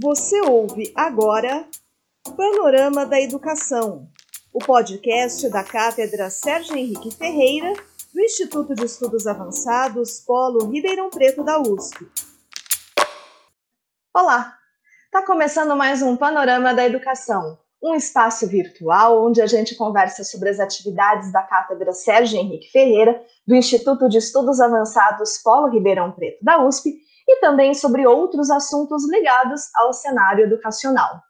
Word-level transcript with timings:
Você 0.00 0.40
ouve 0.42 0.92
agora 0.94 1.66
Panorama 2.36 3.04
da 3.04 3.20
Educação, 3.20 4.08
o 4.52 4.60
podcast 4.60 5.48
da 5.48 5.64
Cátedra 5.64 6.30
Sérgio 6.30 6.76
Henrique 6.76 7.10
Ferreira, 7.10 7.72
do 8.14 8.20
Instituto 8.20 8.76
de 8.76 8.84
Estudos 8.84 9.26
Avançados 9.26 10.20
Polo 10.20 10.70
Ribeirão 10.70 11.10
Preto 11.10 11.42
da 11.42 11.60
USP. 11.60 12.06
Olá! 14.14 14.54
Está 15.06 15.26
começando 15.26 15.74
mais 15.74 16.00
um 16.00 16.16
Panorama 16.16 16.72
da 16.72 16.86
Educação, 16.86 17.58
um 17.82 17.92
espaço 17.92 18.46
virtual 18.46 19.26
onde 19.26 19.42
a 19.42 19.46
gente 19.46 19.74
conversa 19.74 20.22
sobre 20.22 20.50
as 20.50 20.60
atividades 20.60 21.32
da 21.32 21.42
Cátedra 21.42 21.92
Sérgio 21.92 22.38
Henrique 22.38 22.70
Ferreira, 22.70 23.20
do 23.44 23.56
Instituto 23.56 24.08
de 24.08 24.18
Estudos 24.18 24.60
Avançados 24.60 25.38
Polo 25.38 25.68
Ribeirão 25.68 26.12
Preto 26.12 26.44
da 26.44 26.64
USP, 26.64 27.07
e 27.28 27.40
também 27.40 27.74
sobre 27.74 28.06
outros 28.06 28.50
assuntos 28.50 29.08
ligados 29.10 29.62
ao 29.76 29.92
cenário 29.92 30.44
educacional. 30.44 31.20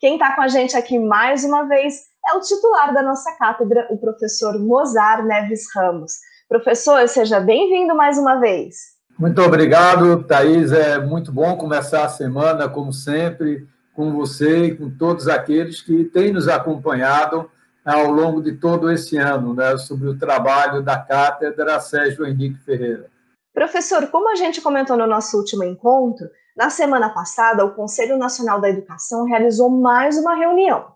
Quem 0.00 0.14
está 0.14 0.34
com 0.34 0.42
a 0.42 0.48
gente 0.48 0.76
aqui 0.76 0.98
mais 0.98 1.44
uma 1.44 1.62
vez 1.68 2.02
é 2.26 2.34
o 2.34 2.40
titular 2.40 2.92
da 2.92 3.02
nossa 3.02 3.30
cátedra, 3.38 3.86
o 3.90 3.98
professor 3.98 4.58
Mozar 4.58 5.24
Neves 5.24 5.64
Ramos. 5.74 6.12
Professor, 6.48 7.06
seja 7.08 7.38
bem-vindo 7.38 7.94
mais 7.94 8.18
uma 8.18 8.40
vez. 8.40 8.74
Muito 9.18 9.40
obrigado, 9.40 10.24
Thaís. 10.24 10.72
É 10.72 10.98
muito 10.98 11.30
bom 11.30 11.56
começar 11.56 12.04
a 12.04 12.08
semana, 12.08 12.68
como 12.68 12.92
sempre, 12.92 13.66
com 13.94 14.12
você 14.12 14.64
e 14.64 14.76
com 14.76 14.90
todos 14.90 15.28
aqueles 15.28 15.80
que 15.80 16.04
têm 16.04 16.32
nos 16.32 16.48
acompanhado 16.48 17.48
ao 17.84 18.10
longo 18.10 18.42
de 18.42 18.52
todo 18.52 18.90
esse 18.90 19.16
ano, 19.16 19.54
né, 19.54 19.76
sobre 19.76 20.08
o 20.08 20.18
trabalho 20.18 20.82
da 20.82 20.98
Cátedra 20.98 21.78
Sérgio 21.80 22.26
Henrique 22.26 22.58
Ferreira. 22.64 23.13
Professor, 23.54 24.08
como 24.08 24.28
a 24.28 24.34
gente 24.34 24.60
comentou 24.60 24.96
no 24.96 25.06
nosso 25.06 25.38
último 25.38 25.62
encontro, 25.62 26.28
na 26.56 26.70
semana 26.70 27.08
passada 27.10 27.64
o 27.64 27.72
Conselho 27.72 28.18
Nacional 28.18 28.60
da 28.60 28.68
Educação 28.68 29.26
realizou 29.26 29.70
mais 29.70 30.18
uma 30.18 30.34
reunião. 30.34 30.92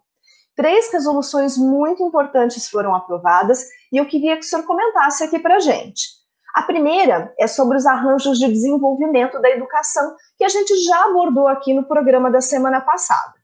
Três 0.56 0.92
resoluções 0.92 1.56
muito 1.56 2.02
importantes 2.02 2.68
foram 2.68 2.96
aprovadas 2.96 3.64
e 3.92 3.96
eu 3.96 4.06
queria 4.06 4.34
que 4.34 4.44
o 4.44 4.48
senhor 4.48 4.64
comentasse 4.64 5.22
aqui 5.22 5.38
para 5.38 5.54
a 5.54 5.60
gente. 5.60 6.08
A 6.52 6.62
primeira 6.62 7.32
é 7.38 7.46
sobre 7.46 7.76
os 7.76 7.86
arranjos 7.86 8.36
de 8.40 8.48
desenvolvimento 8.48 9.40
da 9.40 9.50
educação, 9.50 10.16
que 10.36 10.42
a 10.42 10.48
gente 10.48 10.76
já 10.82 11.04
abordou 11.04 11.46
aqui 11.46 11.72
no 11.72 11.86
programa 11.86 12.28
da 12.28 12.40
semana 12.40 12.80
passada. 12.80 13.34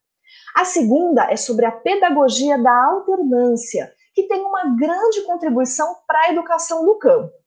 A 0.57 0.65
segunda 0.65 1.31
é 1.31 1.37
sobre 1.37 1.67
a 1.67 1.71
pedagogia 1.71 2.61
da 2.61 2.85
alternância, 2.87 3.93
que 4.13 4.25
tem 4.25 4.43
uma 4.43 4.75
grande 4.77 5.23
contribuição 5.23 5.99
para 6.05 6.23
a 6.23 6.33
educação 6.33 6.85
no 6.85 6.99
campo. 6.99 7.44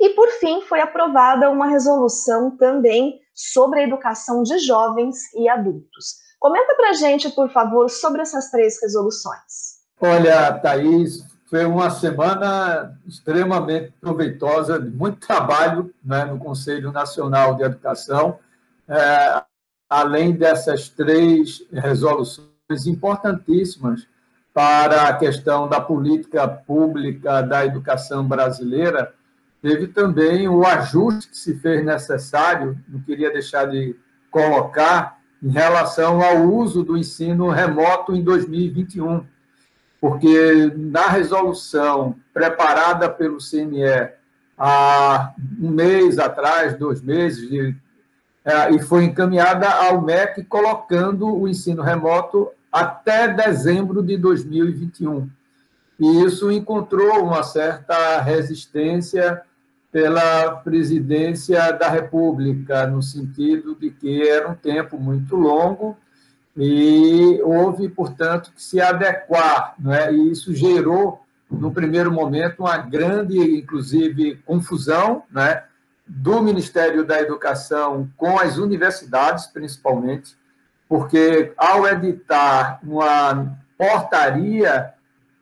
E, 0.00 0.10
por 0.10 0.28
fim, 0.30 0.62
foi 0.62 0.80
aprovada 0.80 1.50
uma 1.50 1.66
resolução 1.66 2.56
também 2.56 3.20
sobre 3.34 3.80
a 3.80 3.82
educação 3.82 4.42
de 4.42 4.58
jovens 4.58 5.32
e 5.34 5.46
adultos. 5.46 6.16
Comenta 6.38 6.74
para 6.74 6.94
gente, 6.94 7.28
por 7.30 7.50
favor, 7.50 7.90
sobre 7.90 8.22
essas 8.22 8.50
três 8.50 8.80
resoluções. 8.80 9.78
Olha, 10.00 10.54
Thaís, 10.54 11.22
foi 11.50 11.66
uma 11.66 11.90
semana 11.90 12.98
extremamente 13.06 13.92
proveitosa, 14.00 14.80
de 14.80 14.88
muito 14.88 15.26
trabalho 15.26 15.92
né, 16.02 16.24
no 16.24 16.38
Conselho 16.38 16.90
Nacional 16.90 17.54
de 17.56 17.64
Educação, 17.64 18.38
é, 18.88 19.42
além 19.88 20.32
dessas 20.32 20.88
três 20.88 21.62
resoluções 21.70 22.86
importantíssimas 22.86 24.06
para 24.54 25.08
a 25.08 25.16
questão 25.16 25.68
da 25.68 25.80
política 25.80 26.48
pública 26.48 27.42
da 27.42 27.66
educação 27.66 28.26
brasileira, 28.26 29.12
teve 29.62 29.88
também 29.88 30.48
o 30.48 30.64
ajuste 30.64 31.30
que 31.30 31.38
se 31.38 31.54
fez 31.54 31.84
necessário, 31.84 32.78
não 32.88 33.00
queria 33.00 33.32
deixar 33.32 33.66
de 33.66 33.94
colocar, 34.30 35.18
em 35.42 35.50
relação 35.50 36.22
ao 36.22 36.42
uso 36.42 36.82
do 36.82 36.96
ensino 36.96 37.48
remoto 37.48 38.14
em 38.14 38.22
2021, 38.22 39.24
porque 40.00 40.72
na 40.76 41.08
resolução 41.08 42.14
preparada 42.32 43.08
pelo 43.08 43.38
CNE 43.38 44.10
há 44.56 45.32
um 45.60 45.70
mês 45.70 46.18
atrás, 46.18 46.76
dois 46.76 47.00
meses, 47.00 47.74
é, 48.44 48.70
e 48.70 48.78
foi 48.80 49.04
encaminhada 49.04 49.68
ao 49.68 50.00
MEC 50.00 50.44
colocando 50.44 51.26
o 51.26 51.48
ensino 51.48 51.82
remoto 51.82 52.50
até 52.70 53.28
dezembro 53.28 54.02
de 54.02 54.16
2021. 54.16 55.28
E 55.98 56.24
isso 56.24 56.50
encontrou 56.50 57.22
uma 57.24 57.42
certa 57.42 58.20
resistência 58.20 59.42
pela 59.92 60.52
presidência 60.56 61.72
da 61.72 61.88
República, 61.88 62.86
no 62.86 63.02
sentido 63.02 63.74
de 63.74 63.90
que 63.90 64.28
era 64.28 64.48
um 64.48 64.54
tempo 64.54 64.98
muito 64.98 65.34
longo 65.34 65.96
e 66.56 67.40
houve, 67.42 67.88
portanto, 67.88 68.52
que 68.54 68.62
se 68.62 68.80
adequar, 68.80 69.74
é? 69.88 70.12
e 70.12 70.30
isso 70.30 70.54
gerou, 70.54 71.20
no 71.50 71.72
primeiro 71.72 72.12
momento, 72.12 72.60
uma 72.60 72.76
grande, 72.78 73.38
inclusive, 73.38 74.36
confusão 74.44 75.24
né? 75.30 75.64
do 76.06 76.42
Ministério 76.42 77.04
da 77.04 77.20
Educação 77.20 78.08
com 78.16 78.38
as 78.38 78.58
universidades, 78.58 79.46
principalmente, 79.46 80.36
porque 80.88 81.52
ao 81.56 81.86
editar 81.86 82.80
uma 82.82 83.56
portaria 83.78 84.92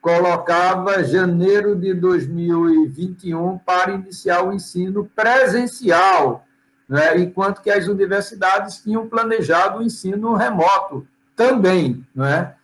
colocava 0.00 1.02
janeiro 1.02 1.74
de 1.74 1.92
2021 1.92 3.58
para 3.58 3.92
iniciar 3.92 4.42
o 4.42 4.52
ensino 4.52 5.10
presencial, 5.14 6.44
né? 6.88 7.18
enquanto 7.18 7.60
que 7.60 7.70
as 7.70 7.88
universidades 7.88 8.78
tinham 8.78 9.08
planejado 9.08 9.78
o 9.78 9.82
ensino 9.82 10.34
remoto 10.34 11.06
também. 11.34 12.04
Né? 12.14 12.54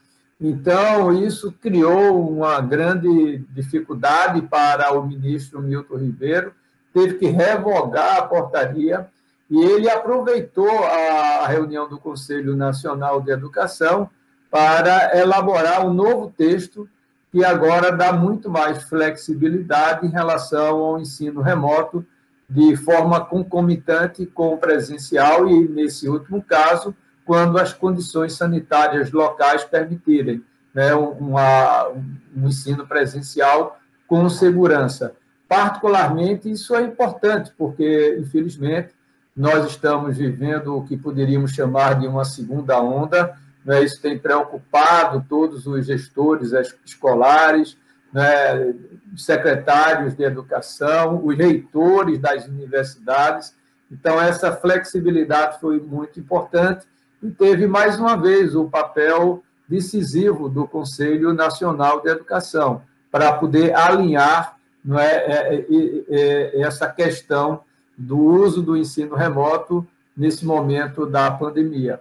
Então, 0.41 1.13
isso 1.13 1.53
criou 1.53 2.29
uma 2.31 2.61
grande 2.61 3.39
dificuldade 3.51 4.43
para 4.43 4.93
o 4.93 5.07
ministro 5.07 5.61
Milton 5.61 5.97
Ribeiro, 5.97 6.55
teve 6.93 7.15
que 7.15 7.27
revogar 7.27 8.19
a 8.19 8.23
portaria 8.23 9.09
e 9.51 9.63
ele 9.63 9.91
aproveitou 9.91 10.85
a 10.85 11.47
reunião 11.47 11.89
do 11.89 11.99
Conselho 11.99 12.57
Nacional 12.57 13.21
de 13.21 13.31
Educação 13.31 14.09
para 14.51 15.19
elaborar 15.19 15.85
um 15.85 15.93
novo 15.93 16.33
texto 16.37 16.89
que 17.35 17.45
agora 17.45 17.91
dá 17.91 18.13
muito 18.13 18.49
mais 18.49 18.85
flexibilidade 18.85 20.07
em 20.07 20.09
relação 20.09 20.77
ao 20.77 21.01
ensino 21.01 21.41
remoto, 21.41 22.07
de 22.49 22.77
forma 22.77 23.25
concomitante 23.25 24.25
com 24.25 24.55
o 24.55 24.57
presencial 24.57 25.49
e, 25.49 25.69
nesse 25.69 26.09
último 26.09 26.41
caso, 26.41 26.95
quando 27.25 27.59
as 27.59 27.73
condições 27.73 28.35
sanitárias 28.35 29.11
locais 29.11 29.65
permitirem 29.65 30.45
né, 30.73 30.95
uma, 30.95 31.89
um 32.37 32.47
ensino 32.47 32.87
presencial 32.87 33.81
com 34.07 34.29
segurança. 34.29 35.17
Particularmente, 35.49 36.49
isso 36.49 36.73
é 36.77 36.83
importante, 36.83 37.53
porque, 37.59 38.17
infelizmente, 38.17 38.91
nós 39.37 39.67
estamos 39.67 40.17
vivendo 40.17 40.77
o 40.77 40.85
que 40.85 40.97
poderíamos 40.97 41.51
chamar 41.51 41.99
de 41.99 42.07
uma 42.07 42.25
segunda 42.25 42.81
onda, 42.81 43.37
né, 43.65 43.83
isso 43.83 44.01
tem 44.01 44.19
preocupado 44.19 45.25
todos 45.29 45.67
os 45.67 45.87
gestores 45.87 46.53
escolares, 46.85 47.77
né, 48.13 48.75
secretários 49.17 50.15
de 50.15 50.23
educação, 50.23 51.25
os 51.25 51.37
reitores 51.37 52.19
das 52.19 52.47
universidades. 52.47 53.55
Então, 53.91 54.21
essa 54.21 54.53
flexibilidade 54.53 55.59
foi 55.61 55.81
muito 55.81 56.21
importante 56.21 56.87
e 57.23 57.31
teve, 57.31 57.67
mais 57.67 57.99
uma 57.99 58.17
vez, 58.17 58.55
o 58.55 58.69
papel 58.69 59.43
decisivo 59.69 60.49
do 60.49 60.69
Conselho 60.69 61.33
Nacional 61.33 62.01
de 62.01 62.11
Educação, 62.11 62.83
para 63.11 63.33
poder 63.33 63.75
alinhar 63.75 64.57
não 64.85 64.99
é, 64.99 65.15
é, 65.15 65.55
é, 65.55 66.05
é, 66.11 66.61
essa 66.61 66.87
questão 66.87 67.63
do 67.97 68.19
uso 68.19 68.61
do 68.61 68.77
ensino 68.77 69.15
remoto 69.15 69.87
nesse 70.15 70.45
momento 70.45 71.07
da 71.07 71.31
pandemia. 71.31 72.01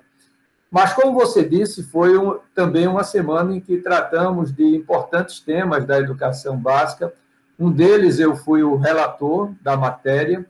Mas, 0.73 0.91
como 0.91 1.13
você 1.13 1.47
disse, 1.47 1.83
foi 1.83 2.17
um, 2.17 2.39
também 2.55 2.87
uma 2.87 3.03
semana 3.03 3.55
em 3.55 3.59
que 3.59 3.77
tratamos 3.77 4.51
de 4.51 4.63
importantes 4.75 5.39
temas 5.39 5.85
da 5.85 5.99
educação 5.99 6.57
básica. 6.57 7.13
Um 7.59 7.71
deles 7.71 8.17
eu 8.17 8.35
fui 8.35 8.63
o 8.63 8.75
relator 8.75 9.51
da 9.61 9.77
matéria, 9.77 10.43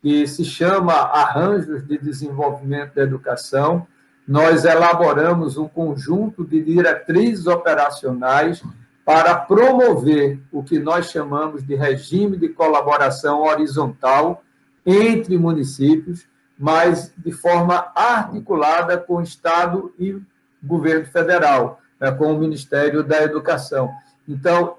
que 0.00 0.28
se 0.28 0.44
chama 0.44 0.92
Arranjos 0.92 1.84
de 1.84 1.98
Desenvolvimento 1.98 2.94
da 2.94 3.02
Educação. 3.02 3.84
Nós 4.28 4.64
elaboramos 4.64 5.56
um 5.56 5.66
conjunto 5.66 6.44
de 6.44 6.62
diretrizes 6.62 7.48
operacionais 7.48 8.62
para 9.04 9.34
promover 9.34 10.38
o 10.52 10.62
que 10.62 10.78
nós 10.78 11.10
chamamos 11.10 11.66
de 11.66 11.74
regime 11.74 12.36
de 12.36 12.48
colaboração 12.48 13.42
horizontal 13.42 14.44
entre 14.86 15.36
municípios 15.36 16.28
mas 16.58 17.12
de 17.16 17.32
forma 17.32 17.90
articulada 17.94 18.96
com 18.96 19.16
o 19.16 19.22
Estado 19.22 19.92
e 19.98 20.20
governo 20.62 21.06
federal, 21.06 21.80
né, 22.00 22.10
com 22.10 22.32
o 22.32 22.38
Ministério 22.38 23.02
da 23.02 23.22
Educação. 23.22 23.90
Então, 24.26 24.76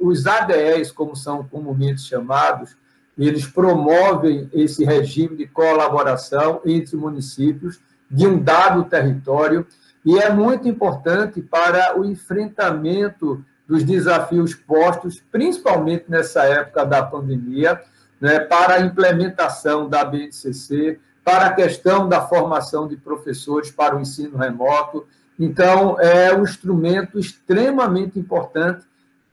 os 0.00 0.26
ADEs, 0.26 0.90
como 0.90 1.14
são 1.14 1.44
comumente 1.44 2.00
chamados, 2.00 2.76
eles 3.18 3.46
promovem 3.46 4.48
esse 4.54 4.84
regime 4.84 5.36
de 5.36 5.46
colaboração 5.46 6.62
entre 6.64 6.96
municípios 6.96 7.78
de 8.10 8.26
um 8.26 8.42
dado 8.42 8.84
território, 8.84 9.66
e 10.04 10.18
é 10.18 10.32
muito 10.32 10.66
importante 10.66 11.42
para 11.42 11.98
o 11.98 12.04
enfrentamento 12.06 13.44
dos 13.68 13.84
desafios 13.84 14.54
postos, 14.54 15.22
principalmente 15.30 16.06
nessa 16.08 16.44
época 16.44 16.84
da 16.84 17.02
pandemia, 17.02 17.80
né, 18.20 18.40
para 18.40 18.74
a 18.74 18.80
implementação 18.80 19.88
da 19.88 20.04
BNCC, 20.04 20.98
para 21.24 21.46
a 21.46 21.52
questão 21.52 22.08
da 22.08 22.20
formação 22.20 22.86
de 22.86 22.96
professores 22.96 23.70
para 23.70 23.96
o 23.96 24.00
ensino 24.00 24.36
remoto. 24.36 25.06
Então, 25.38 25.98
é 25.98 26.34
um 26.34 26.42
instrumento 26.42 27.18
extremamente 27.18 28.18
importante, 28.18 28.84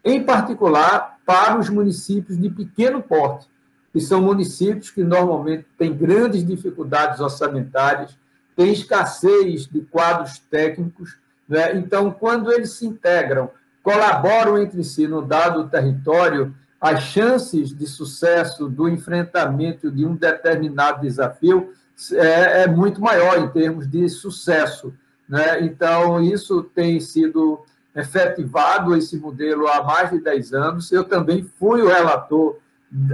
em 0.03 0.23
particular 0.23 1.17
para 1.25 1.59
os 1.59 1.69
municípios 1.69 2.39
de 2.39 2.49
pequeno 2.49 3.01
porte, 3.01 3.47
que 3.91 3.99
são 3.99 4.21
municípios 4.21 4.89
que 4.89 5.03
normalmente 5.03 5.65
têm 5.77 5.93
grandes 5.93 6.45
dificuldades 6.45 7.19
orçamentárias, 7.19 8.17
têm 8.55 8.71
escassez 8.71 9.67
de 9.67 9.81
quadros 9.81 10.39
técnicos. 10.39 11.17
Né? 11.47 11.75
Então, 11.75 12.11
quando 12.11 12.51
eles 12.51 12.71
se 12.71 12.85
integram, 12.85 13.49
colaboram 13.83 14.57
entre 14.57 14.83
si 14.83 15.07
no 15.07 15.21
dado 15.21 15.67
território, 15.67 16.53
as 16.79 17.03
chances 17.03 17.75
de 17.75 17.87
sucesso 17.87 18.69
do 18.69 18.87
enfrentamento 18.87 19.91
de 19.91 20.05
um 20.05 20.15
determinado 20.15 21.01
desafio 21.01 21.73
é, 22.13 22.63
é 22.63 22.67
muito 22.67 23.01
maior 23.01 23.39
em 23.39 23.47
termos 23.47 23.89
de 23.89 24.07
sucesso. 24.09 24.93
Né? 25.27 25.63
Então, 25.63 26.21
isso 26.21 26.63
tem 26.63 26.99
sido 26.99 27.65
efetivado, 27.95 28.95
esse 28.95 29.17
modelo, 29.17 29.67
há 29.67 29.83
mais 29.83 30.11
de 30.11 30.19
10 30.19 30.53
anos. 30.53 30.91
Eu 30.91 31.03
também 31.03 31.43
fui 31.43 31.81
o 31.81 31.87
relator 31.87 32.57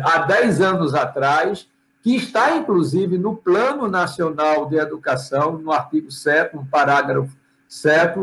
há 0.04 0.19
10 0.19 0.60
anos 0.60 0.94
atrás, 0.94 1.68
que 2.01 2.18
está, 2.18 2.57
inclusive, 2.57 3.18
no 3.18 3.38
Plano 3.38 3.88
Nacional 3.88 4.68
de 4.68 4.75
Educação, 4.75 5.57
no 5.57 5.71
artigo 5.71 6.12
7 6.12 6.57
parágrafo 6.69 7.31
7, 7.74 8.20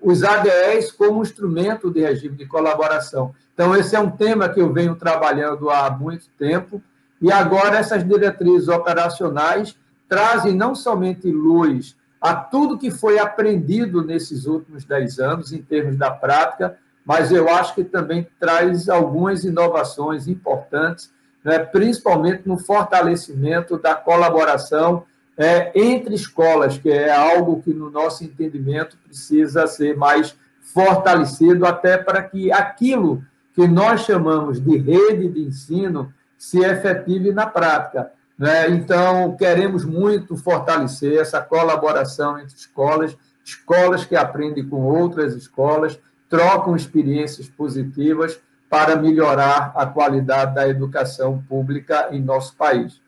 os 0.00 0.22
ADEs 0.22 0.92
como 0.92 1.22
instrumento 1.22 1.90
de 1.90 2.00
regime 2.00 2.36
de 2.36 2.46
colaboração. 2.46 3.34
Então, 3.54 3.74
esse 3.74 3.96
é 3.96 4.00
um 4.00 4.10
tema 4.10 4.48
que 4.48 4.60
eu 4.60 4.72
venho 4.72 4.94
trabalhando 4.94 5.70
há 5.70 5.90
muito 5.90 6.26
tempo, 6.38 6.82
e 7.20 7.32
agora 7.32 7.78
essas 7.78 8.06
diretrizes 8.06 8.68
operacionais 8.68 9.76
trazem 10.08 10.54
não 10.54 10.74
somente 10.74 11.30
luz 11.30 11.96
a 12.20 12.34
tudo 12.34 12.78
que 12.78 12.90
foi 12.90 13.18
aprendido 13.18 14.04
nesses 14.04 14.46
últimos 14.46 14.84
dez 14.84 15.18
anos, 15.18 15.52
em 15.52 15.62
termos 15.62 15.96
da 15.96 16.10
prática, 16.10 16.76
mas 17.04 17.32
eu 17.32 17.48
acho 17.48 17.74
que 17.74 17.82
também 17.82 18.28
traz 18.38 18.88
algumas 18.88 19.44
inovações 19.44 20.28
importantes, 20.28 21.10
né, 21.42 21.58
principalmente 21.58 22.42
no 22.46 22.58
fortalecimento 22.58 23.78
da 23.78 23.94
colaboração 23.94 25.04
é, 25.36 25.72
entre 25.74 26.14
escolas, 26.14 26.78
que 26.78 26.90
é 26.90 27.10
algo 27.10 27.62
que, 27.62 27.72
no 27.72 27.90
nosso 27.90 28.24
entendimento, 28.24 28.96
precisa 28.98 29.66
ser 29.66 29.96
mais 29.96 30.36
fortalecido, 30.60 31.66
até 31.66 31.98
para 31.98 32.22
que 32.22 32.52
aquilo 32.52 33.24
que 33.54 33.66
nós 33.66 34.02
chamamos 34.02 34.60
de 34.60 34.76
rede 34.76 35.28
de 35.28 35.40
ensino 35.42 36.12
se 36.38 36.58
efetive 36.58 37.32
na 37.32 37.46
prática. 37.46 38.10
Né? 38.38 38.70
Então, 38.70 39.36
queremos 39.36 39.84
muito 39.84 40.36
fortalecer 40.36 41.20
essa 41.20 41.40
colaboração 41.40 42.38
entre 42.38 42.56
escolas, 42.56 43.16
escolas 43.44 44.04
que 44.04 44.16
aprendem 44.16 44.66
com 44.66 44.82
outras 44.82 45.34
escolas, 45.34 45.98
trocam 46.28 46.74
experiências 46.74 47.48
positivas 47.48 48.40
para 48.68 48.96
melhorar 48.96 49.72
a 49.76 49.84
qualidade 49.84 50.54
da 50.54 50.66
educação 50.66 51.44
pública 51.46 52.08
em 52.10 52.22
nosso 52.22 52.56
país. 52.56 53.02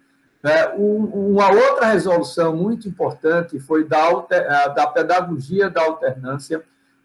Né? 0.44 0.66
Uma 0.76 1.50
outra 1.50 1.86
resolução 1.86 2.54
muito 2.54 2.86
importante 2.86 3.58
foi 3.58 3.88
da, 3.88 4.10
da 4.76 4.86
pedagogia 4.86 5.70
da 5.70 5.82
alternância. 5.82 6.62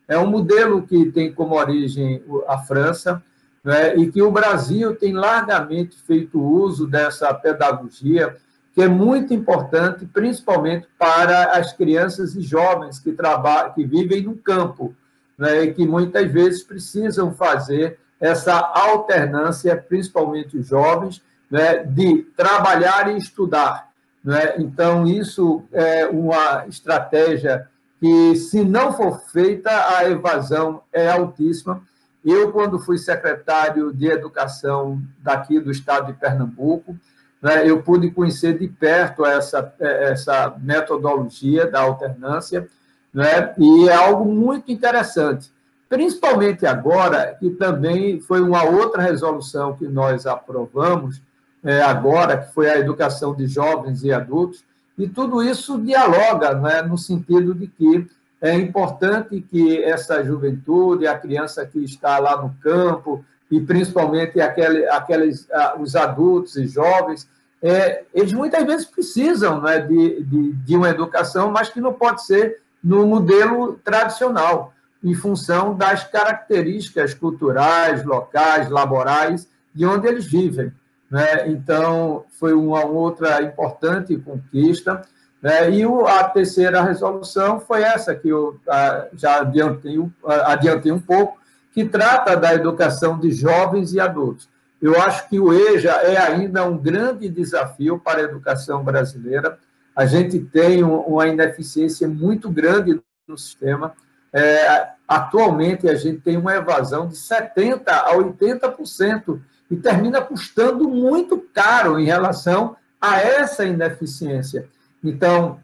É 0.10 0.18
um 0.18 0.28
modelo 0.28 0.82
que 0.82 1.10
tem 1.10 1.32
como 1.32 1.56
origem 1.56 2.22
a 2.50 2.58
França, 2.58 3.24
né, 3.64 3.96
e 3.96 4.12
que 4.12 4.22
o 4.22 4.32
Brasil 4.32 4.94
tem 4.94 5.14
largamente 5.14 5.98
feito 6.02 6.42
uso 6.42 6.86
dessa 6.86 7.34
pedagogia, 7.34 8.36
que 8.74 8.82
é 8.82 8.88
muito 8.90 9.34
importante, 9.34 10.06
principalmente 10.06 10.88
para 10.98 11.58
as 11.58 11.72
crianças 11.72 12.36
e 12.36 12.42
jovens 12.42 13.00
que, 13.00 13.14
trabalham, 13.14 13.72
que 13.72 13.86
vivem 13.86 14.24
no 14.24 14.36
campo, 14.36 14.94
né, 15.38 15.64
e 15.64 15.74
que 15.74 15.88
muitas 15.88 16.30
vezes 16.30 16.64
precisam 16.64 17.34
fazer 17.34 18.00
essa 18.20 18.60
alternância, 18.60 19.78
principalmente 19.78 20.58
os 20.58 20.68
jovens, 20.68 21.22
né, 21.50 21.84
de 21.84 22.24
trabalhar 22.36 23.10
e 23.12 23.18
estudar. 23.18 23.90
Né? 24.24 24.56
Então, 24.58 25.06
isso 25.06 25.64
é 25.72 26.06
uma 26.08 26.66
estratégia 26.68 27.68
que, 28.00 28.36
se 28.36 28.64
não 28.64 28.94
for 28.94 29.20
feita, 29.32 29.70
a 29.98 30.10
evasão 30.10 30.82
é 30.92 31.10
altíssima 31.10 31.82
eu, 32.24 32.52
quando 32.52 32.80
fui 32.80 32.98
secretário 32.98 33.94
de 33.94 34.08
Educação 34.08 35.02
daqui 35.20 35.60
do 35.60 35.72
estado 35.72 36.08
de 36.08 36.14
Pernambuco, 36.14 36.96
né, 37.42 37.68
eu 37.68 37.82
pude 37.82 38.12
conhecer 38.12 38.58
de 38.58 38.68
perto 38.68 39.26
essa, 39.26 39.74
essa 39.80 40.56
metodologia 40.60 41.66
da 41.66 41.82
alternância, 41.82 42.68
né, 43.14 43.54
e 43.58 43.88
é 43.88 43.96
algo 43.96 44.26
muito 44.26 44.72
interessante, 44.72 45.50
principalmente 45.88 46.66
agora, 46.66 47.36
que 47.40 47.50
também 47.52 48.20
foi 48.20 48.42
uma 48.42 48.64
outra 48.64 49.02
resolução 49.02 49.76
que 49.76 49.88
nós 49.88 50.28
aprovamos 50.28 51.22
é, 51.64 51.82
agora, 51.82 52.38
que 52.38 52.54
foi 52.54 52.70
a 52.70 52.78
educação 52.78 53.36
de 53.36 53.48
jovens 53.48 54.04
e 54.04 54.12
adultos, 54.12 54.64
e 54.98 55.08
tudo 55.08 55.44
isso 55.44 55.80
dialoga 55.80 56.54
né, 56.54 56.82
no 56.82 56.98
sentido 56.98 57.54
de 57.54 57.68
que 57.68 58.08
é 58.42 58.54
importante 58.54 59.42
que 59.42 59.84
essa 59.84 60.24
juventude, 60.24 61.08
a 61.08 61.18
criança 61.18 61.66
que 61.66 61.84
está 61.84 62.20
lá 62.20 62.42
no 62.42 62.56
campo, 62.62 63.24
e 63.52 63.60
principalmente 63.60 64.40
aquele, 64.40 64.88
aqueles, 64.88 65.48
os 65.80 65.96
adultos 65.96 66.56
e 66.56 66.68
jovens, 66.68 67.28
é, 67.62 68.04
eles 68.14 68.32
muitas 68.32 68.64
vezes 68.64 68.86
precisam 68.86 69.62
né, 69.62 69.80
de, 69.80 70.24
de, 70.24 70.54
de 70.54 70.76
uma 70.76 70.90
educação, 70.90 71.52
mas 71.52 71.70
que 71.70 71.82
não 71.82 71.94
pode 71.94 72.26
ser 72.26 72.62
no 72.82 73.06
modelo 73.06 73.74
tradicional, 73.84 74.74
em 75.04 75.14
função 75.14 75.76
das 75.76 76.04
características 76.06 77.14
culturais, 77.14 78.06
locais, 78.06 78.70
laborais, 78.70 79.48
de 79.74 79.86
onde 79.86 80.08
eles 80.08 80.26
vivem. 80.26 80.72
Né? 81.10 81.50
Então, 81.50 82.26
foi 82.40 82.54
uma 82.54 82.86
outra 82.86 83.42
importante 83.42 84.16
conquista. 84.18 85.02
Né? 85.42 85.72
E 85.72 85.84
a 85.84 86.24
terceira 86.26 86.82
resolução 86.82 87.60
foi 87.60 87.82
essa, 87.82 88.16
que 88.16 88.30
eu 88.30 88.60
ah, 88.68 89.08
já 89.14 89.42
adiantei, 89.42 89.98
ah, 90.26 90.54
adiantei 90.54 90.92
um 90.92 91.00
pouco, 91.00 91.40
que 91.74 91.86
trata 91.86 92.36
da 92.36 92.54
educação 92.54 93.18
de 93.20 93.32
jovens 93.32 93.94
e 93.94 94.00
adultos. 94.00 94.50
Eu 94.82 95.00
acho 95.02 95.28
que 95.28 95.40
o 95.40 95.54
EJA 95.54 95.92
é 96.04 96.18
ainda 96.18 96.66
um 96.66 96.78
grande 96.78 97.28
desafio 97.28 98.00
para 98.00 98.20
a 98.20 98.24
educação 98.24 98.84
brasileira. 98.84 99.58
A 99.96 100.06
gente 100.06 100.40
tem 100.40 100.84
uma 100.84 101.28
ineficiência 101.28 102.08
muito 102.08 102.50
grande 102.50 103.02
no 103.28 103.38
sistema. 103.38 103.94
É, 104.32 104.90
atualmente, 105.10 105.90
a 105.90 105.96
gente 105.96 106.22
tem 106.22 106.38
uma 106.38 106.56
evasão 106.56 107.08
de 107.08 107.16
70% 107.16 107.82
a 107.88 108.14
80% 108.14 109.42
e 109.72 109.76
termina 109.76 110.22
custando 110.22 110.88
muito 110.88 111.40
caro 111.52 112.00
em 112.00 112.06
relação 112.06 112.76
a 113.02 113.18
essa 113.18 113.66
ineficiência. 113.66 114.68
Então, 115.04 115.60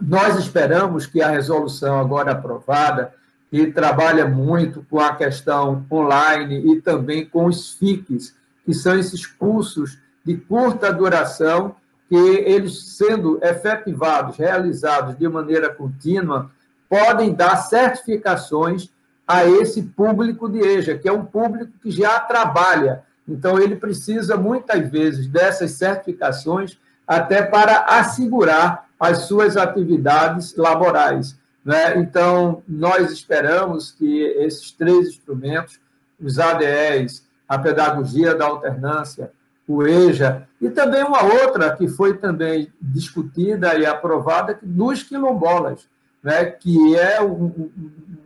nós 0.00 0.38
esperamos 0.38 1.04
que 1.04 1.20
a 1.20 1.30
resolução 1.30 1.98
agora 1.98 2.30
aprovada, 2.30 3.12
que 3.50 3.66
trabalha 3.72 4.24
muito 4.24 4.86
com 4.88 5.00
a 5.00 5.16
questão 5.16 5.84
online 5.90 6.72
e 6.72 6.80
também 6.80 7.26
com 7.26 7.46
os 7.46 7.74
FICs, 7.74 8.36
que 8.64 8.72
são 8.72 8.96
esses 8.96 9.26
cursos 9.26 9.98
de 10.24 10.36
curta 10.36 10.92
duração, 10.92 11.74
que 12.08 12.14
eles 12.14 12.96
sendo 12.96 13.40
efetivados, 13.42 14.36
realizados 14.36 15.18
de 15.18 15.28
maneira 15.28 15.74
contínua, 15.74 16.50
podem 16.90 17.32
dar 17.32 17.56
certificações 17.56 18.90
a 19.26 19.46
esse 19.46 19.80
público 19.80 20.48
de 20.48 20.58
EJA, 20.58 20.98
que 20.98 21.08
é 21.08 21.12
um 21.12 21.24
público 21.24 21.70
que 21.80 21.88
já 21.88 22.18
trabalha. 22.18 23.04
Então, 23.28 23.60
ele 23.60 23.76
precisa, 23.76 24.36
muitas 24.36 24.90
vezes, 24.90 25.28
dessas 25.28 25.70
certificações 25.70 26.76
até 27.06 27.42
para 27.42 27.84
assegurar 27.84 28.88
as 28.98 29.18
suas 29.26 29.56
atividades 29.56 30.56
laborais. 30.56 31.38
Né? 31.64 31.96
Então, 31.98 32.62
nós 32.66 33.12
esperamos 33.12 33.92
que 33.92 34.22
esses 34.22 34.72
três 34.72 35.10
instrumentos, 35.10 35.78
os 36.20 36.40
ADEs, 36.40 37.24
a 37.48 37.56
pedagogia 37.56 38.34
da 38.34 38.46
alternância, 38.46 39.30
o 39.66 39.86
EJA, 39.86 40.48
e 40.60 40.68
também 40.68 41.04
uma 41.04 41.22
outra 41.22 41.76
que 41.76 41.86
foi 41.86 42.18
também 42.18 42.72
discutida 42.80 43.76
e 43.76 43.86
aprovada, 43.86 44.58
dos 44.60 45.04
quilombolas, 45.04 45.88
né? 46.22 46.44
que 46.44 46.96
é 46.96 47.22
um, 47.22 47.70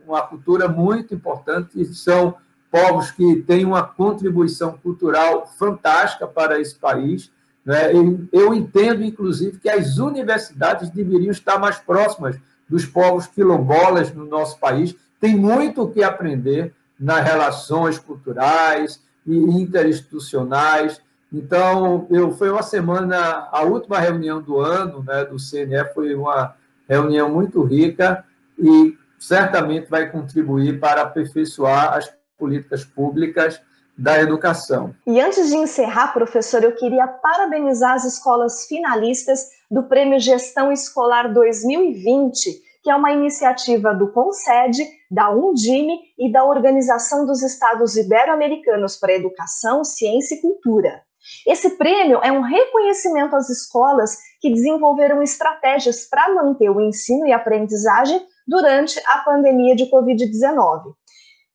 uma 0.05 0.21
cultura 0.21 0.67
muito 0.67 1.13
importante, 1.13 1.83
são 1.93 2.35
povos 2.71 3.11
que 3.11 3.37
têm 3.37 3.65
uma 3.65 3.83
contribuição 3.83 4.77
cultural 4.77 5.47
fantástica 5.47 6.27
para 6.27 6.59
esse 6.59 6.75
país, 6.75 7.31
Né? 7.65 7.91
Eu 8.31 8.53
entendo, 8.53 9.03
inclusive, 9.03 9.57
que 9.57 9.69
as 9.69 9.97
universidades 9.97 10.89
deveriam 10.91 11.31
estar 11.31 11.57
mais 11.57 11.77
próximas 11.79 12.37
dos 12.69 12.85
povos 12.85 13.25
quilombolas 13.25 14.13
no 14.13 14.25
nosso 14.25 14.59
país. 14.59 14.95
Tem 15.19 15.35
muito 15.35 15.81
o 15.81 15.91
que 15.91 16.03
aprender 16.03 16.73
nas 16.99 17.23
relações 17.23 17.97
culturais 17.97 19.01
e 19.25 19.35
interinstitucionais. 19.35 21.01
Então, 21.33 22.07
eu 22.09 22.31
foi 22.31 22.49
uma 22.49 22.61
semana, 22.63 23.49
a 23.51 23.61
última 23.63 23.99
reunião 23.99 24.41
do 24.41 24.59
ano 24.59 25.03
né, 25.03 25.25
do 25.25 25.37
CNE 25.37 25.93
foi 25.93 26.13
uma 26.13 26.55
reunião 26.87 27.29
muito 27.29 27.63
rica 27.63 28.23
e 28.57 28.97
certamente 29.19 29.89
vai 29.89 30.09
contribuir 30.09 30.79
para 30.79 31.01
aperfeiçoar 31.01 31.93
as 31.93 32.11
políticas 32.37 32.83
públicas 32.83 33.61
da 33.97 34.21
educação. 34.21 34.93
E 35.07 35.21
antes 35.21 35.49
de 35.49 35.55
encerrar, 35.55 36.13
professor, 36.13 36.63
eu 36.63 36.73
queria 36.73 37.07
parabenizar 37.07 37.93
as 37.93 38.03
escolas 38.03 38.65
finalistas 38.67 39.39
do 39.71 39.83
Prêmio 39.83 40.19
Gestão 40.19 40.71
Escolar 40.71 41.33
2020, 41.33 42.61
que 42.83 42.91
é 42.91 42.95
uma 42.95 43.11
iniciativa 43.11 43.93
do 43.93 44.11
CONSED, 44.11 44.85
da 45.09 45.31
Undime 45.31 45.97
e 46.19 46.31
da 46.31 46.43
Organização 46.43 47.25
dos 47.25 47.41
Estados 47.41 47.95
Ibero-Americanos 47.95 48.97
para 48.97 49.13
Educação, 49.13 49.83
Ciência 49.83 50.35
e 50.35 50.41
Cultura. 50.41 51.01
Esse 51.45 51.77
prêmio 51.77 52.19
é 52.23 52.31
um 52.31 52.41
reconhecimento 52.41 53.35
às 53.35 53.49
escolas 53.49 54.17
que 54.39 54.51
desenvolveram 54.51 55.21
estratégias 55.21 56.07
para 56.09 56.33
manter 56.33 56.69
o 56.69 56.81
ensino 56.81 57.25
e 57.25 57.33
aprendizagem 57.33 58.25
durante 58.47 59.01
a 59.07 59.19
pandemia 59.19 59.75
de 59.75 59.89
Covid-19. 59.89 60.93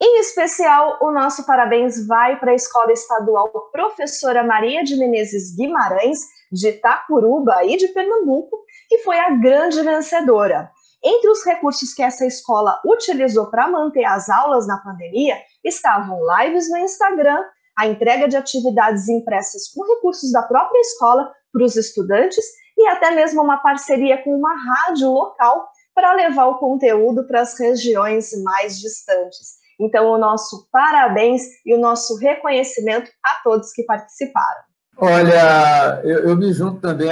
Em 0.03 0.19
especial, 0.19 0.99
o 1.03 1.13
nosso 1.13 1.45
parabéns 1.45 2.07
vai 2.07 2.39
para 2.41 2.53
a 2.53 2.55
Escola 2.55 2.91
Estadual 2.91 3.51
Professora 3.71 4.43
Maria 4.43 4.83
de 4.83 4.97
Menezes 4.97 5.55
Guimarães, 5.55 6.21
de 6.51 6.71
Itacuruba 6.71 7.65
e 7.65 7.77
de 7.77 7.89
Pernambuco, 7.89 8.65
que 8.89 8.99
foi 8.99 9.19
a 9.19 9.31
grande 9.31 9.83
vencedora. 9.83 10.71
Entre 11.05 11.31
os 11.31 11.45
recursos 11.45 11.95
que 11.95 12.03
essa 12.03 12.27
escola 12.27 12.81
utilizou 12.85 13.51
para 13.51 13.69
manter 13.69 14.05
as 14.05 14.29
aulas 14.29 14.67
na 14.67 14.79
pandemia 14.79 15.37
estavam 15.63 16.19
lives 16.39 16.71
no 16.71 16.79
Instagram, 16.79 17.43
a 17.81 17.87
entrega 17.87 18.29
de 18.29 18.37
atividades 18.37 19.09
impressas 19.09 19.69
com 19.75 19.83
recursos 19.95 20.31
da 20.31 20.43
própria 20.43 20.79
escola 20.81 21.33
para 21.51 21.65
os 21.65 21.77
estudantes 21.77 22.45
e 22.77 22.87
até 22.89 23.11
mesmo 23.11 23.43
uma 23.43 23.57
parceria 23.57 24.23
com 24.23 24.37
uma 24.37 24.55
rádio 24.55 25.11
local 25.11 25.67
para 25.95 26.13
levar 26.13 26.45
o 26.49 26.59
conteúdo 26.59 27.27
para 27.27 27.41
as 27.41 27.59
regiões 27.59 28.31
mais 28.43 28.79
distantes. 28.79 29.59
Então, 29.81 30.11
o 30.11 30.19
nosso 30.19 30.69
parabéns 30.71 31.41
e 31.65 31.75
o 31.75 31.81
nosso 31.81 32.19
reconhecimento 32.19 33.11
a 33.25 33.43
todos 33.43 33.73
que 33.73 33.83
participaram. 33.85 34.61
Olha, 34.99 36.03
eu, 36.05 36.29
eu 36.29 36.37
me 36.37 36.53
junto 36.53 36.83
também 36.83 37.09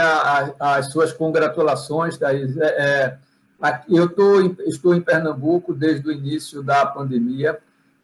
às 0.60 0.92
suas 0.92 1.14
congratulações, 1.14 2.18
Thaís. 2.18 2.54
É, 2.58 3.18
é, 3.62 3.80
eu 3.88 4.06
tô, 4.06 4.42
estou 4.66 4.94
em 4.94 5.00
Pernambuco 5.00 5.72
desde 5.72 6.06
o 6.06 6.12
início 6.12 6.62
da 6.62 6.84
pandemia 6.84 7.58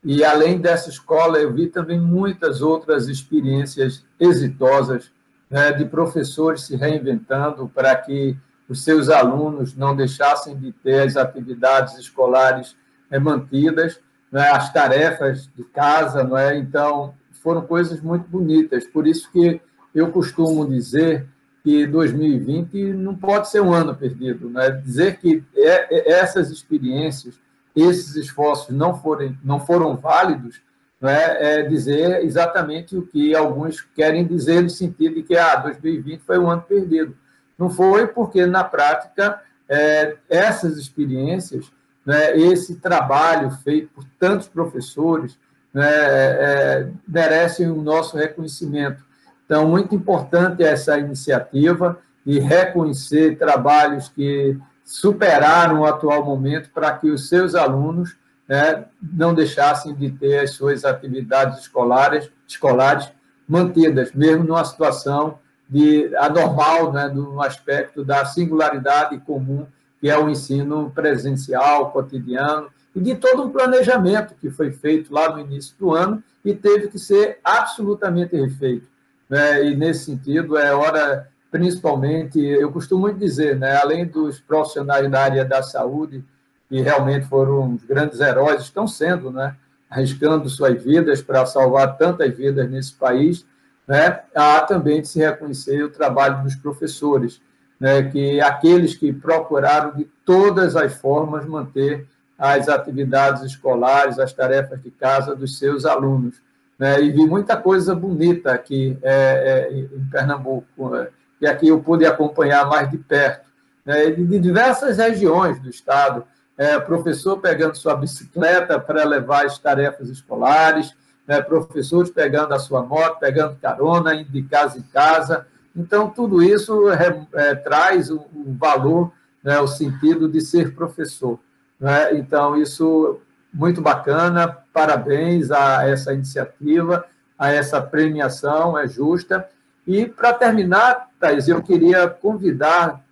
e, 0.04 0.23
além 0.25 0.58
dessa 0.58 0.90
escola, 0.90 1.38
eu 1.38 1.52
vi 1.52 1.68
também 1.68 1.99
muitas 1.99 2.61
outras 2.61 3.08
experiências 3.08 4.04
exitosas 4.20 5.11
né, 5.50 5.73
de 5.73 5.84
professores 5.84 6.62
se 6.62 6.76
reinventando 6.76 7.68
para 7.68 7.96
que 7.96 8.37
os 8.68 8.82
seus 8.82 9.08
alunos 9.08 9.76
não 9.76 9.94
deixassem 9.96 10.56
de 10.56 10.73
ter 10.73 11.00
as 11.06 11.16
atividades 11.16 11.99
escolares 11.99 12.76
é, 13.11 13.18
mantidas 13.18 14.00
né, 14.34 14.50
as 14.50 14.73
tarefas 14.73 15.49
de 15.56 15.62
casa, 15.62 16.25
não 16.25 16.37
é? 16.37 16.58
Então, 16.58 17.14
foram 17.40 17.62
coisas 17.62 18.00
muito 18.00 18.28
bonitas. 18.28 18.84
Por 18.84 19.06
isso 19.06 19.30
que 19.30 19.61
eu 19.94 20.11
costumo 20.11 20.66
dizer 20.68 21.25
que 21.62 21.87
2020 21.87 22.94
não 22.94 23.14
pode 23.14 23.49
ser 23.49 23.61
um 23.61 23.73
ano 23.73 23.94
perdido, 23.94 24.50
né? 24.50 24.70
Dizer 24.70 25.18
que 25.18 25.40
é, 25.54 25.87
é, 25.96 26.12
essas 26.20 26.50
experiências, 26.50 27.40
esses 27.74 28.14
esforços 28.16 28.74
não 28.74 28.94
forem 28.94 29.38
não 29.42 29.58
foram 29.58 29.96
válidos, 29.96 30.60
é? 31.02 31.60
é 31.60 31.62
dizer 31.62 32.24
exatamente 32.24 32.96
o 32.96 33.06
que 33.06 33.34
alguns 33.34 33.80
querem 33.80 34.26
dizer 34.26 34.62
no 34.62 34.70
sentido 34.70 35.16
de 35.16 35.22
que 35.22 35.36
ah, 35.36 35.56
2020 35.56 36.20
foi 36.20 36.38
um 36.38 36.50
ano 36.50 36.62
perdido. 36.62 37.16
Não 37.58 37.68
foi 37.68 38.06
porque 38.06 38.46
na 38.46 38.64
prática 38.64 39.40
é, 39.68 40.16
essas 40.28 40.78
experiências 40.78 41.70
né, 42.04 42.36
esse 42.36 42.76
trabalho 42.76 43.50
feito 43.50 43.88
por 43.94 44.04
tantos 44.18 44.46
professores 44.46 45.38
né, 45.72 45.88
é, 45.88 46.88
merecem 47.06 47.70
o 47.70 47.80
nosso 47.80 48.16
reconhecimento. 48.16 49.02
Então, 49.44 49.66
muito 49.68 49.94
importante 49.94 50.62
essa 50.62 50.98
iniciativa 50.98 51.98
e 52.24 52.38
reconhecer 52.38 53.36
trabalhos 53.36 54.08
que 54.08 54.56
superaram 54.84 55.80
o 55.80 55.86
atual 55.86 56.24
momento 56.24 56.70
para 56.70 56.92
que 56.92 57.10
os 57.10 57.28
seus 57.28 57.54
alunos 57.54 58.16
né, 58.46 58.84
não 59.02 59.34
deixassem 59.34 59.94
de 59.94 60.10
ter 60.10 60.40
as 60.40 60.50
suas 60.50 60.84
atividades 60.84 61.60
escolares, 61.60 62.30
escolares 62.46 63.10
mantidas, 63.48 64.12
mesmo 64.12 64.44
numa 64.44 64.64
situação 64.64 65.38
de 65.68 66.14
anormal, 66.16 66.92
né, 66.92 67.08
no 67.08 67.42
aspecto 67.42 68.04
da 68.04 68.24
singularidade 68.26 69.18
comum 69.20 69.66
que 70.04 70.10
é 70.10 70.18
o 70.18 70.28
ensino 70.28 70.92
presencial, 70.94 71.90
cotidiano, 71.90 72.68
e 72.94 73.00
de 73.00 73.14
todo 73.14 73.42
um 73.42 73.50
planejamento 73.50 74.34
que 74.38 74.50
foi 74.50 74.70
feito 74.70 75.10
lá 75.10 75.32
no 75.32 75.40
início 75.40 75.74
do 75.78 75.94
ano 75.94 76.22
e 76.44 76.54
teve 76.54 76.88
que 76.88 76.98
ser 76.98 77.38
absolutamente 77.42 78.36
refeito. 78.36 78.86
Né? 79.30 79.64
E, 79.64 79.74
nesse 79.74 80.04
sentido, 80.04 80.58
é 80.58 80.74
hora, 80.74 81.26
principalmente, 81.54 82.40
eu 82.40 82.73
costumo 82.73 83.12
dizer, 83.12 83.56
né? 83.56 83.76
além 83.76 84.04
dos 84.04 84.40
profissionais 84.40 85.08
da 85.08 85.23
área 85.23 85.44
da 85.44 85.62
saúde, 85.62 86.25
que 86.68 86.80
realmente 86.80 87.26
foram 87.26 87.78
grandes 87.88 88.18
heróis, 88.18 88.62
estão 88.62 88.88
sendo, 88.88 89.30
né? 89.30 89.54
arriscando 89.88 90.49
suas 90.49 90.82
vidas 90.82 91.23
para 91.23 91.46
salvar 91.46 91.96
tantas 91.96 92.37
vidas 92.37 92.68
nesse 92.68 92.92
país, 92.94 93.46
né? 93.87 94.23
há 94.34 94.62
também 94.62 95.00
de 95.00 95.06
se 95.06 95.20
reconhecer 95.20 95.80
o 95.84 95.90
trabalho 95.90 96.42
dos 96.42 96.56
professores, 96.56 97.40
né, 97.78 98.02
que 98.02 98.40
aqueles 98.40 98.96
que 98.96 99.12
procuraram 99.12 99.92
de 99.94 100.08
todas 100.25 100.75
as 100.75 100.94
formas 100.94 101.46
manter 101.46 102.04
as 102.37 102.68
atividades 102.68 103.42
escolares, 103.44 104.18
as 104.18 104.32
tarefas 104.32 104.82
de 104.82 104.90
casa 104.90 105.37
dos 105.37 105.56
seus 105.56 105.84
alunos. 105.84 106.42
Né, 106.76 107.00
e 107.00 107.12
vi 107.12 107.25
muita 107.26 107.56
coisa 107.56 107.94
bonita 107.94 108.52
aqui 108.52 108.99
é, 109.02 109.68
é, 109.70 109.73
em 109.73 110.08
Pernambuco, 110.11 110.90
né, 110.90 111.08
que 111.44 111.48
aqui 111.48 111.68
eu 111.68 111.80
pude 111.80 112.06
acompanhar 112.06 112.66
mais 112.66 112.90
de 112.90 112.96
perto, 112.96 113.44
né, 113.84 114.10
de 114.10 114.38
diversas 114.38 114.96
regiões 114.96 115.60
do 115.60 115.68
estado, 115.68 116.24
é, 116.56 116.78
professor 116.78 117.38
pegando 117.38 117.76
sua 117.76 117.94
bicicleta 117.94 118.80
para 118.80 119.04
levar 119.04 119.44
as 119.44 119.58
tarefas 119.58 120.08
escolares, 120.08 120.94
né, 121.26 121.42
professores 121.42 122.10
pegando 122.10 122.54
a 122.54 122.58
sua 122.58 122.82
moto, 122.82 123.18
pegando 123.18 123.56
carona, 123.60 124.14
indo 124.14 124.30
de 124.30 124.42
casa 124.42 124.78
em 124.78 124.82
casa, 124.82 125.46
então, 125.76 126.08
tudo 126.08 126.40
isso 126.40 126.88
é, 126.90 127.26
é, 127.34 127.54
traz 127.54 128.10
o, 128.10 128.26
o 128.32 128.54
valor, 128.56 129.12
né, 129.42 129.58
o 129.58 129.66
sentido 129.66 130.28
de 130.28 130.40
ser 130.40 130.74
professor. 130.74 131.38
Né? 131.80 132.16
Então, 132.16 132.56
isso 132.56 133.20
muito 133.52 133.82
bacana, 133.82 134.46
parabéns 134.72 135.50
a 135.50 135.86
essa 135.88 136.14
iniciativa, 136.14 137.04
a 137.36 137.52
essa 137.52 137.80
premiação, 137.82 138.78
é 138.78 138.86
justa. 138.86 139.48
E, 139.86 140.06
para 140.06 140.32
terminar, 140.32 141.08
Thais, 141.20 141.48
eu 141.48 141.62
queria 141.62 142.08
convidar 142.08 143.04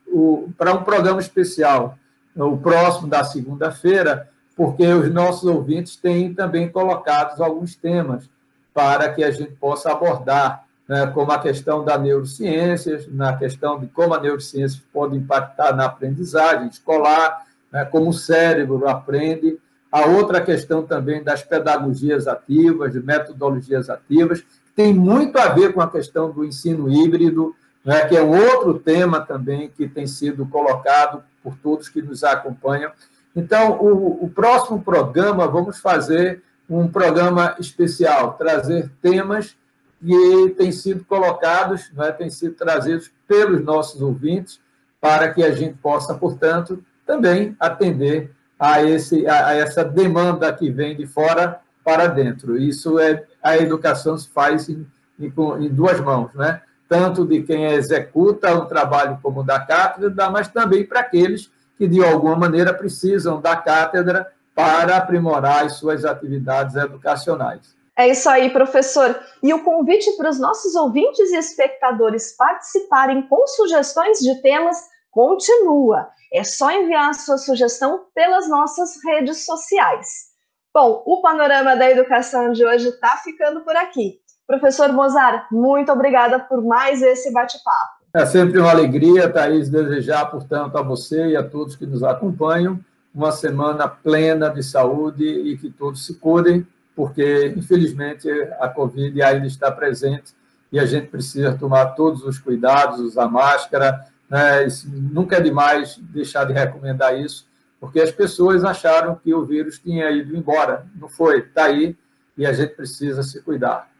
para 0.56 0.74
um 0.74 0.82
programa 0.82 1.20
especial, 1.20 1.98
o 2.34 2.56
próximo 2.56 3.08
da 3.08 3.24
segunda-feira, 3.24 4.28
porque 4.56 4.86
os 4.86 5.10
nossos 5.10 5.44
ouvintes 5.44 5.96
têm 5.96 6.32
também 6.34 6.68
colocado 6.68 7.42
alguns 7.42 7.74
temas 7.74 8.28
para 8.72 9.12
que 9.12 9.22
a 9.22 9.30
gente 9.30 9.52
possa 9.52 9.92
abordar 9.92 10.64
né, 10.88 11.06
como 11.06 11.30
a 11.30 11.38
questão 11.38 11.84
da 11.84 11.96
neurociências, 11.96 13.06
na 13.08 13.36
questão 13.36 13.78
de 13.78 13.86
como 13.86 14.14
a 14.14 14.20
neurociência 14.20 14.82
pode 14.92 15.16
impactar 15.16 15.74
na 15.74 15.86
aprendizagem 15.86 16.68
escolar, 16.68 17.46
né, 17.70 17.84
como 17.84 18.10
o 18.10 18.14
cérebro 18.14 18.88
aprende. 18.88 19.58
A 19.90 20.06
outra 20.06 20.40
questão 20.40 20.82
também 20.82 21.22
das 21.22 21.42
pedagogias 21.42 22.26
ativas, 22.26 22.92
de 22.92 23.00
metodologias 23.00 23.90
ativas, 23.90 24.42
tem 24.74 24.94
muito 24.94 25.36
a 25.38 25.48
ver 25.48 25.72
com 25.72 25.80
a 25.80 25.90
questão 25.90 26.30
do 26.30 26.44
ensino 26.44 26.90
híbrido, 26.90 27.54
né, 27.84 28.06
que 28.06 28.16
é 28.16 28.22
outro 28.22 28.78
tema 28.78 29.20
também 29.20 29.68
que 29.68 29.88
tem 29.88 30.06
sido 30.06 30.46
colocado 30.46 31.22
por 31.42 31.56
todos 31.56 31.88
que 31.88 32.00
nos 32.00 32.22
acompanham. 32.22 32.92
Então, 33.34 33.78
o, 33.80 34.24
o 34.24 34.30
próximo 34.30 34.82
programa, 34.82 35.48
vamos 35.48 35.78
fazer 35.80 36.42
um 36.68 36.88
programa 36.88 37.56
especial, 37.58 38.34
trazer 38.34 38.90
temas 39.00 39.56
que 40.00 40.54
têm 40.56 40.72
sido 40.72 41.04
colocados, 41.04 41.90
né, 41.92 42.12
têm 42.12 42.30
sido 42.30 42.54
trazidos 42.54 43.10
pelos 43.26 43.62
nossos 43.62 44.00
ouvintes, 44.00 44.60
para 45.00 45.32
que 45.32 45.42
a 45.42 45.52
gente 45.52 45.76
possa, 45.78 46.14
portanto, 46.14 46.82
também 47.04 47.56
atender 47.58 48.30
a, 48.58 48.82
esse, 48.82 49.26
a, 49.26 49.54
essa 49.54 49.84
demanda 49.84 50.52
que 50.52 50.70
vem 50.70 50.96
de 50.96 51.06
fora 51.06 51.60
para 51.84 52.06
dentro. 52.06 52.56
Isso 52.56 52.98
é 53.00 53.24
a 53.42 53.56
educação 53.56 54.16
se 54.16 54.28
faz 54.28 54.68
em, 54.68 54.86
em, 55.18 55.26
em 55.26 55.68
duas 55.68 56.00
mãos, 56.00 56.32
né? 56.34 56.62
tanto 56.92 57.24
de 57.24 57.42
quem 57.42 57.64
executa 57.64 58.54
o 58.54 58.66
trabalho 58.66 59.18
como 59.22 59.42
da 59.42 59.58
cátedra, 59.58 60.28
mas 60.28 60.48
também 60.48 60.84
para 60.84 61.00
aqueles 61.00 61.50
que, 61.78 61.88
de 61.88 62.04
alguma 62.04 62.36
maneira, 62.36 62.74
precisam 62.74 63.40
da 63.40 63.56
cátedra 63.56 64.30
para 64.54 64.98
aprimorar 64.98 65.64
as 65.64 65.76
suas 65.76 66.04
atividades 66.04 66.76
educacionais. 66.76 67.74
É 67.96 68.08
isso 68.08 68.28
aí, 68.28 68.50
professor. 68.50 69.18
E 69.42 69.54
o 69.54 69.64
convite 69.64 70.14
para 70.18 70.28
os 70.28 70.38
nossos 70.38 70.74
ouvintes 70.74 71.30
e 71.30 71.36
espectadores 71.36 72.36
participarem 72.36 73.22
com 73.22 73.46
sugestões 73.46 74.18
de 74.18 74.42
temas 74.42 74.76
continua. 75.10 76.08
É 76.30 76.44
só 76.44 76.70
enviar 76.70 77.08
a 77.08 77.14
sua 77.14 77.38
sugestão 77.38 78.04
pelas 78.14 78.48
nossas 78.50 79.02
redes 79.02 79.46
sociais. 79.46 80.31
Bom, 80.74 81.02
o 81.04 81.20
panorama 81.20 81.76
da 81.76 81.90
educação 81.90 82.50
de 82.50 82.64
hoje 82.64 82.88
está 82.88 83.18
ficando 83.18 83.60
por 83.60 83.76
aqui. 83.76 84.18
Professor 84.46 84.90
Mozart, 84.90 85.44
muito 85.52 85.92
obrigada 85.92 86.40
por 86.40 86.64
mais 86.64 87.02
esse 87.02 87.30
bate-papo. 87.30 88.02
É 88.14 88.24
sempre 88.24 88.58
uma 88.58 88.70
alegria, 88.70 89.28
Thaís, 89.28 89.68
desejar, 89.68 90.30
portanto, 90.30 90.76
a 90.76 90.82
você 90.82 91.28
e 91.28 91.36
a 91.36 91.42
todos 91.42 91.76
que 91.76 91.84
nos 91.84 92.02
acompanham 92.02 92.80
uma 93.14 93.32
semana 93.32 93.86
plena 93.86 94.48
de 94.48 94.62
saúde 94.62 95.24
e 95.24 95.58
que 95.58 95.70
todos 95.70 96.06
se 96.06 96.14
cuidem, 96.14 96.66
porque, 96.96 97.52
infelizmente, 97.54 98.30
a 98.58 98.66
Covid 98.66 99.22
ainda 99.22 99.46
está 99.46 99.70
presente 99.70 100.32
e 100.72 100.80
a 100.80 100.86
gente 100.86 101.08
precisa 101.08 101.52
tomar 101.52 101.88
todos 101.88 102.22
os 102.24 102.38
cuidados, 102.38 102.98
usar 102.98 103.28
máscara. 103.28 104.06
Né? 104.28 104.66
Nunca 104.86 105.36
é 105.36 105.40
demais 105.42 105.98
deixar 105.98 106.44
de 106.44 106.54
recomendar 106.54 107.18
isso, 107.18 107.46
porque 107.82 108.00
as 108.00 108.12
pessoas 108.12 108.64
acharam 108.64 109.16
que 109.16 109.34
o 109.34 109.44
vírus 109.44 109.76
tinha 109.76 110.08
ido 110.08 110.36
embora. 110.36 110.86
Não 110.94 111.08
foi, 111.08 111.40
está 111.40 111.64
aí 111.64 111.98
e 112.38 112.46
a 112.46 112.52
gente 112.52 112.76
precisa 112.76 113.24
se 113.24 113.42
cuidar. 113.42 113.90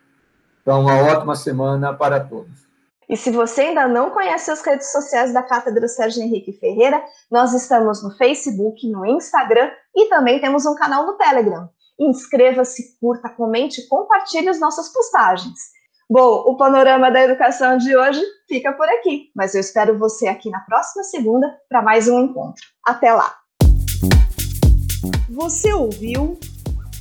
Então, 0.62 0.82
uma 0.82 1.02
ótima 1.02 1.34
semana 1.34 1.92
para 1.92 2.20
todos. 2.20 2.64
E 3.08 3.16
se 3.16 3.32
você 3.32 3.62
ainda 3.62 3.88
não 3.88 4.10
conhece 4.10 4.52
as 4.52 4.62
redes 4.64 4.92
sociais 4.92 5.34
da 5.34 5.42
Cátedra 5.42 5.88
Sérgio 5.88 6.22
Henrique 6.22 6.52
Ferreira, 6.52 7.02
nós 7.28 7.52
estamos 7.54 8.04
no 8.04 8.16
Facebook, 8.16 8.88
no 8.88 9.04
Instagram 9.04 9.68
e 9.96 10.08
também 10.08 10.40
temos 10.40 10.64
um 10.64 10.76
canal 10.76 11.04
no 11.04 11.14
Telegram. 11.14 11.68
Inscreva-se, 11.98 12.96
curta, 13.00 13.28
comente 13.30 13.80
e 13.80 13.88
compartilhe 13.88 14.48
as 14.48 14.60
nossas 14.60 14.92
postagens. 14.92 15.58
Bom, 16.08 16.44
o 16.46 16.56
panorama 16.56 17.10
da 17.10 17.24
educação 17.24 17.76
de 17.78 17.96
hoje 17.96 18.22
fica 18.46 18.72
por 18.74 18.88
aqui, 18.88 19.32
mas 19.34 19.56
eu 19.56 19.60
espero 19.60 19.98
você 19.98 20.28
aqui 20.28 20.50
na 20.50 20.60
próxima 20.60 21.02
segunda 21.02 21.52
para 21.68 21.82
mais 21.82 22.06
um 22.06 22.20
encontro. 22.20 22.62
Até 22.86 23.12
lá! 23.12 23.41
Você 25.30 25.72
ouviu 25.72 26.38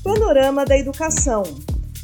Panorama 0.04 0.66
da 0.66 0.78
Educação 0.78 1.44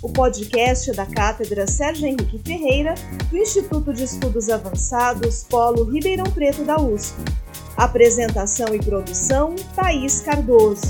o 0.01 0.09
podcast 0.09 0.91
da 0.91 1.05
Cátedra 1.05 1.67
Sérgio 1.67 2.07
Henrique 2.07 2.39
Ferreira, 2.45 2.93
do 3.29 3.37
Instituto 3.37 3.93
de 3.93 4.03
Estudos 4.03 4.49
Avançados 4.49 5.43
Polo 5.43 5.83
Ribeirão 5.83 6.25
Preto 6.25 6.63
da 6.63 6.79
USP. 6.79 7.15
Apresentação 7.75 8.73
e 8.73 8.79
produção: 8.79 9.55
Thaís 9.75 10.21
Cardoso. 10.21 10.81